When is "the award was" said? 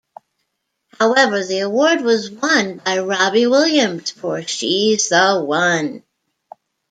1.45-2.31